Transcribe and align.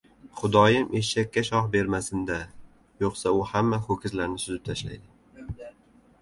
•Xudoyim 0.37 0.85
eshakka 0.99 1.43
shox 1.49 1.67
bermasin-da― 1.75 2.37
yo‘qsa 3.05 3.35
u 3.41 3.45
hamma 3.51 3.81
ho‘kizlarni 3.85 4.43
suzib 4.47 4.65
tashlaydi. 4.71 5.71